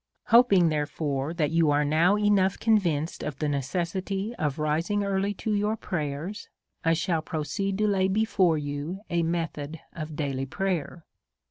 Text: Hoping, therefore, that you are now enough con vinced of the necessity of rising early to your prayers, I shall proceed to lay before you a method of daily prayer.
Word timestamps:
Hoping, 0.29 0.69
therefore, 0.69 1.31
that 1.35 1.51
you 1.51 1.69
are 1.69 1.85
now 1.85 2.17
enough 2.17 2.57
con 2.59 2.79
vinced 2.79 3.21
of 3.21 3.37
the 3.37 3.47
necessity 3.47 4.33
of 4.37 4.57
rising 4.57 5.03
early 5.03 5.35
to 5.35 5.53
your 5.53 5.75
prayers, 5.77 6.49
I 6.83 6.93
shall 6.93 7.21
proceed 7.21 7.77
to 7.77 7.87
lay 7.87 8.07
before 8.07 8.57
you 8.57 9.01
a 9.11 9.21
method 9.21 9.79
of 9.93 10.15
daily 10.15 10.47
prayer. 10.47 11.05